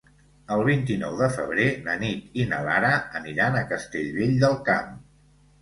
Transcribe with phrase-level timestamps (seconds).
[0.53, 4.91] El vint-i-nou de febrer na Nit i na Lara aniran a Castellvell del Camp.